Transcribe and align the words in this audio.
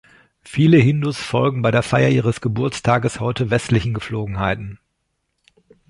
Viele 0.41 0.77
Hindus 0.77 1.19
folgen 1.21 1.61
bei 1.61 1.69
der 1.69 1.83
Feier 1.83 2.09
ihres 2.09 2.41
Geburtstages 2.41 3.19
heute 3.19 3.51
westlichen 3.51 3.93
Gepflogenheiten. 3.93 4.79